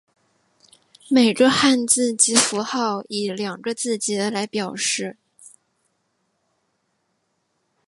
[1.09, 5.15] 每个汉字及符号以两个字节来表示。